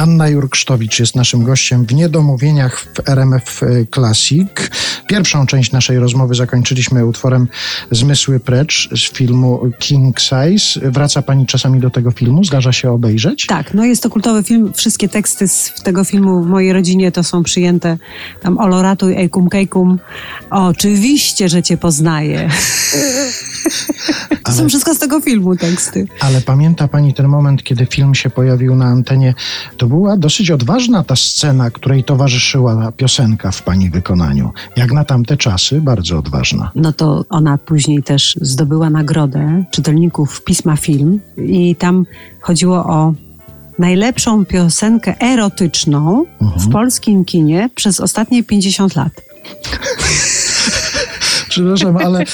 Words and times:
Anna 0.00 0.28
Jurksztowicz 0.28 0.98
jest 1.00 1.16
naszym 1.16 1.44
gościem 1.44 1.86
w 1.86 1.94
Niedomówieniach 1.94 2.80
w 2.80 3.08
RMF 3.08 3.60
Classic. 3.94 4.48
Pierwszą 5.06 5.46
część 5.46 5.72
naszej 5.72 5.98
rozmowy 5.98 6.34
zakończyliśmy 6.34 7.06
utworem 7.06 7.48
Zmysły 7.90 8.40
Precz 8.40 8.88
z 8.96 9.12
filmu 9.12 9.62
King 9.78 10.20
Size. 10.20 10.90
Wraca 10.90 11.22
pani 11.22 11.46
czasami 11.46 11.80
do 11.80 11.90
tego 11.90 12.10
filmu? 12.10 12.44
Zdarza 12.44 12.72
się 12.72 12.90
obejrzeć? 12.90 13.46
Tak, 13.46 13.74
no 13.74 13.84
jest 13.84 14.02
to 14.02 14.10
kultowy 14.10 14.42
film. 14.42 14.72
Wszystkie 14.74 15.08
teksty 15.08 15.48
z 15.48 15.74
tego 15.82 16.04
filmu 16.04 16.42
w 16.42 16.46
mojej 16.46 16.72
rodzinie 16.72 17.12
to 17.12 17.24
są 17.24 17.42
przyjęte. 17.42 17.98
Tam 18.42 18.58
Oloratuj, 18.58 19.14
Ejkum 19.16 19.48
Kejkum. 19.48 19.98
Oczywiście, 20.50 21.48
że 21.48 21.62
cię 21.62 21.76
poznaję. 21.76 22.48
To 24.44 24.52
są 24.52 24.68
wszystko 24.68 24.94
z 24.94 24.98
tego 24.98 25.20
filmu 25.20 25.56
teksty. 25.56 26.06
Ale 26.20 26.40
pamięta 26.40 26.88
pani 26.88 27.14
ten 27.14 27.28
moment, 27.28 27.62
kiedy 27.62 27.86
film 27.86 28.14
się 28.14 28.30
pojawił 28.30 28.76
na 28.76 28.84
antenie? 28.84 29.34
To 29.76 29.86
była 29.86 30.16
dosyć 30.16 30.50
odważna 30.50 31.04
ta 31.04 31.16
scena, 31.16 31.70
której 31.70 32.04
towarzyszyła 32.04 32.92
piosenka 32.92 33.50
w 33.50 33.62
pani 33.62 33.90
wykonaniu. 33.90 34.52
Jak 34.76 34.92
na 34.92 35.04
tamte 35.04 35.36
czasy, 35.36 35.80
bardzo 35.80 36.18
odważna. 36.18 36.70
No 36.74 36.92
to 36.92 37.24
ona 37.28 37.58
później 37.58 38.02
też 38.02 38.36
zdobyła 38.40 38.90
nagrodę 38.90 39.64
czytelników 39.70 40.44
pisma 40.44 40.76
film 40.76 41.20
i 41.36 41.76
tam 41.76 42.06
chodziło 42.40 42.86
o 42.86 43.14
najlepszą 43.78 44.44
piosenkę 44.44 45.20
erotyczną 45.20 46.24
w 46.40 46.70
polskim 46.70 47.24
kinie 47.24 47.70
przez 47.74 48.00
ostatnie 48.00 48.44
50 48.44 48.96
lat. 48.96 49.12
Przepraszam, 51.50 51.96
ale 51.96 52.24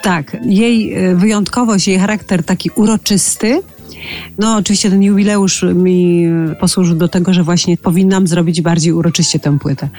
Tak, 0.01 0.37
jej 0.45 1.07
y, 1.11 1.15
wyjątkowość, 1.15 1.87
jej 1.87 1.99
charakter 1.99 2.43
taki 2.43 2.69
uroczysty. 2.75 3.61
No, 4.37 4.55
oczywiście 4.55 4.89
ten 4.89 5.03
jubileusz 5.03 5.65
mi 5.75 6.27
posłużył 6.59 6.95
do 6.95 7.07
tego, 7.07 7.33
że 7.33 7.43
właśnie 7.43 7.77
powinnam 7.77 8.27
zrobić 8.27 8.61
bardziej 8.61 8.93
uroczyście 8.93 9.39
tę 9.39 9.59
płytę. 9.59 9.89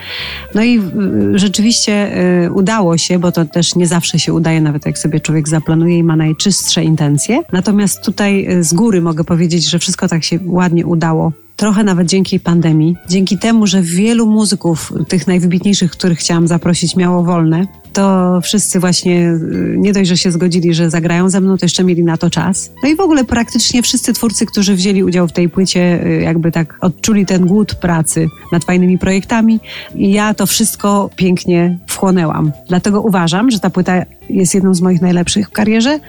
No 0.54 0.62
i 0.62 0.78
y, 0.78 1.38
rzeczywiście 1.38 2.18
y, 2.44 2.52
udało 2.52 2.98
się, 2.98 3.18
bo 3.18 3.32
to 3.32 3.44
też 3.44 3.74
nie 3.74 3.86
zawsze 3.86 4.18
się 4.18 4.32
udaje, 4.32 4.60
nawet 4.60 4.86
jak 4.86 4.98
sobie 4.98 5.20
człowiek 5.20 5.48
zaplanuje 5.48 5.98
i 5.98 6.02
ma 6.02 6.16
najczystsze 6.16 6.84
intencje. 6.84 7.42
Natomiast 7.52 8.04
tutaj 8.04 8.46
y, 8.50 8.64
z 8.64 8.74
góry 8.74 9.00
mogę 9.00 9.24
powiedzieć, 9.24 9.70
że 9.70 9.78
wszystko 9.78 10.08
tak 10.08 10.24
się 10.24 10.38
ładnie 10.46 10.86
udało. 10.86 11.32
Trochę 11.56 11.84
nawet 11.84 12.08
dzięki 12.08 12.40
pandemii, 12.40 12.96
dzięki 13.08 13.38
temu, 13.38 13.66
że 13.66 13.82
wielu 13.82 14.26
muzyków, 14.26 14.92
tych 15.08 15.26
najwybitniejszych, 15.26 15.90
których 15.90 16.18
chciałam 16.18 16.48
zaprosić, 16.48 16.96
miało 16.96 17.24
wolne, 17.24 17.66
to 17.92 18.38
wszyscy 18.40 18.80
właśnie 18.80 19.32
y, 19.32 19.74
nie 19.78 19.92
dość, 19.92 20.08
że 20.08 20.16
się 20.16 20.32
zgodzili, 20.32 20.74
że 20.74 20.90
zagrają 20.90 21.30
ze 21.30 21.40
mną, 21.40 21.58
to 21.58 21.64
jeszcze 21.64 21.84
mieli 21.84 22.04
na 22.04 22.16
to 22.16 22.30
czas. 22.30 22.70
No 22.82 22.88
i 22.88 22.96
w 22.96 23.00
ogóle 23.00 23.24
praktycznie 23.24 23.82
wszyscy 23.82 24.12
twórcy, 24.12 24.46
którzy 24.46 24.74
wzięli 24.74 25.04
udział 25.04 25.28
w 25.28 25.32
tej 25.32 25.48
płycie, 25.48 26.06
y, 26.06 26.22
jakby 26.22 26.52
tak 26.52 26.78
odczuli 26.80 27.26
ten 27.26 27.46
głód 27.46 27.74
pracy 27.74 28.26
nad 28.52 28.64
fajnymi 28.64 28.98
projektami 28.98 29.60
i 29.94 30.12
ja 30.12 30.34
to 30.34 30.46
wszystko 30.46 31.10
pięknie 31.16 31.78
wchłonęłam. 31.86 32.52
Dlatego 32.68 33.00
uważam, 33.00 33.50
że 33.50 33.60
ta 33.60 33.70
płyta 33.70 34.02
jest 34.30 34.54
jedną 34.54 34.74
z 34.74 34.80
moich 34.80 35.02
najlepszych 35.02 35.48
w 35.48 35.50
karierze, 35.50 36.00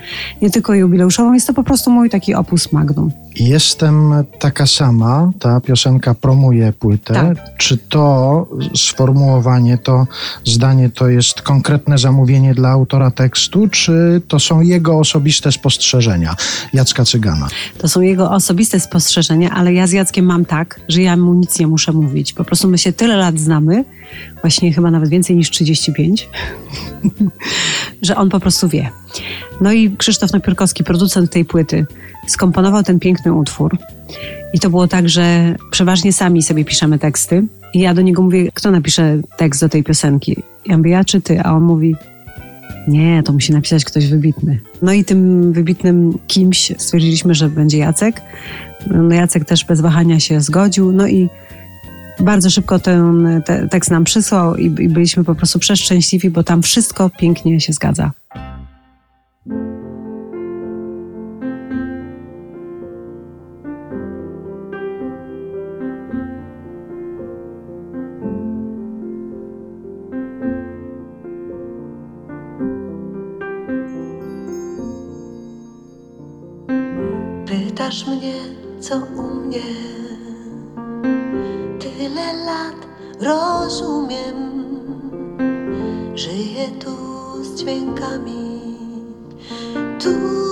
nie 0.41 0.49
tylko 0.49 0.73
jubileuszową, 0.73 1.33
jest 1.33 1.47
to 1.47 1.53
po 1.53 1.63
prostu 1.63 1.91
mój 1.91 2.09
taki 2.09 2.35
opus 2.35 2.71
magnum. 2.71 3.11
Jestem 3.35 4.13
taka 4.39 4.67
sama, 4.67 5.31
ta 5.39 5.61
piosenka 5.61 6.13
promuje 6.13 6.73
płytę. 6.73 7.13
Tak. 7.13 7.57
Czy 7.57 7.77
to 7.77 8.47
sformułowanie, 8.75 9.77
to 9.77 10.07
zdanie 10.45 10.89
to 10.89 11.07
jest 11.07 11.41
konkretne 11.41 11.72
zamówienie 11.95 12.53
dla 12.53 12.69
autora 12.69 13.11
tekstu, 13.11 13.67
czy 13.67 14.21
to 14.27 14.39
są 14.39 14.61
jego 14.61 14.99
osobiste 14.99 15.51
spostrzeżenia 15.51 16.35
Jacka 16.73 17.05
Cygana? 17.05 17.47
To 17.77 17.87
są 17.87 18.01
jego 18.01 18.31
osobiste 18.31 18.79
spostrzeżenia, 18.79 19.49
ale 19.49 19.73
ja 19.73 19.87
z 19.87 19.91
Jackiem 19.91 20.25
mam 20.25 20.45
tak, 20.45 20.79
że 20.89 21.01
ja 21.01 21.17
mu 21.17 21.33
nic 21.33 21.59
nie 21.59 21.67
muszę 21.67 21.91
mówić. 21.91 22.33
Po 22.33 22.43
prostu 22.43 22.67
my 22.67 22.77
się 22.77 22.93
tyle 22.93 23.17
lat 23.17 23.39
znamy, 23.39 23.85
właśnie 24.41 24.73
chyba 24.73 24.91
nawet 24.91 25.09
więcej 25.09 25.35
niż 25.35 25.49
35, 25.49 26.29
że 28.01 28.15
on 28.15 28.29
po 28.29 28.39
prostu 28.39 28.67
wie. 28.67 28.89
No 29.61 29.71
i 29.71 29.95
Krzysztof 29.97 30.33
Napierkowski, 30.33 30.83
producent 30.83 31.31
tej 31.31 31.45
płyty, 31.45 31.85
skomponował 32.27 32.83
ten 32.83 32.99
piękny 32.99 33.33
utwór. 33.33 33.77
I 34.53 34.59
to 34.59 34.69
było 34.69 34.87
tak, 34.87 35.09
że 35.09 35.55
przeważnie 35.71 36.13
sami 36.13 36.43
sobie 36.43 36.65
piszemy 36.65 36.99
teksty. 36.99 37.43
I 37.73 37.79
ja 37.79 37.93
do 37.93 38.01
niego 38.01 38.21
mówię, 38.21 38.51
kto 38.53 38.71
napisze 38.71 39.17
tekst 39.37 39.61
do 39.61 39.69
tej 39.69 39.83
piosenki? 39.83 40.43
Ja 40.65 40.77
mówię, 40.77 40.91
ja 40.91 41.03
czy 41.03 41.21
ty? 41.21 41.41
A 41.41 41.53
on 41.53 41.63
mówi, 41.63 41.95
nie, 42.87 43.23
to 43.23 43.33
musi 43.33 43.53
napisać 43.53 43.85
ktoś 43.85 44.07
wybitny. 44.07 44.59
No 44.81 44.93
i 44.93 45.05
tym 45.05 45.53
wybitnym 45.53 46.17
kimś 46.27 46.71
stwierdziliśmy, 46.77 47.35
że 47.35 47.49
będzie 47.49 47.77
Jacek. 47.77 48.21
No 48.87 49.15
Jacek 49.15 49.45
też 49.45 49.65
bez 49.65 49.81
wahania 49.81 50.19
się 50.19 50.41
zgodził. 50.41 50.91
No 50.91 51.07
i 51.07 51.29
bardzo 52.19 52.49
szybko 52.49 52.79
ten 52.79 53.41
te, 53.45 53.67
tekst 53.67 53.91
nam 53.91 54.03
przysłał 54.03 54.55
i, 54.55 54.65
i 54.65 54.89
byliśmy 54.89 55.23
po 55.23 55.35
prostu 55.35 55.59
przeszczęśliwi, 55.59 56.29
bo 56.29 56.43
tam 56.43 56.61
wszystko 56.61 57.09
pięknie 57.09 57.59
się 57.59 57.73
zgadza. 57.73 58.11
Pytasz 77.73 78.07
mnie, 78.07 78.33
co 78.79 78.95
u 78.95 79.21
mnie? 79.21 79.61
Tyle 81.79 82.33
lat 82.45 82.87
rozumiem. 83.19 84.35
Żyję 86.15 86.67
tu 86.79 86.95
z 87.43 87.55
dźwiękami. 87.59 88.61
Tu 89.99 90.42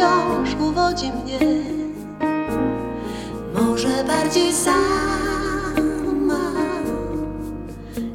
wciąż 0.00 0.54
uwodzi 0.60 1.12
mnie. 1.12 1.38
Może 3.54 4.04
bardziej 4.04 4.52
sama 4.52 5.80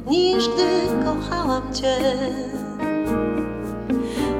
niż 0.06 0.48
gdy 0.48 1.04
kochałam 1.04 1.74
cię. 1.74 1.96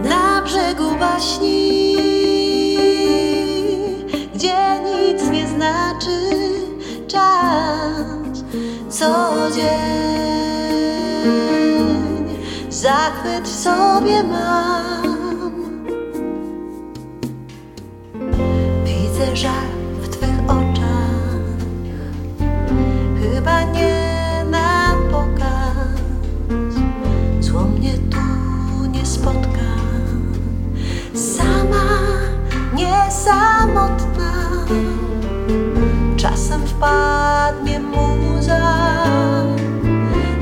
Na 0.04 0.42
brzegu 0.42 0.90
baśni 1.00 1.75
Czasem 36.16 36.60
wpadnie 36.66 37.80
muza 37.80 38.76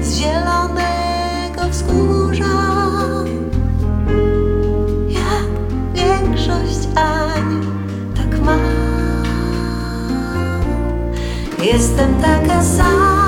z 0.01 0.17
zielonego 0.17 1.69
wzgórza. 1.71 2.45
Jak 5.09 5.49
większość 5.95 6.89
Ań, 6.95 7.61
tak 8.17 8.41
mam. 8.41 8.61
Jestem 11.63 12.15
taka 12.23 12.63
sama. 12.63 13.25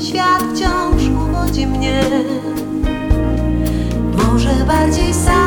Świat 0.00 0.42
wciąż 0.54 1.08
uwodzi 1.08 1.66
mnie. 1.66 2.02
Może 4.16 4.50
bardziej 4.66 5.14
sama 5.14 5.39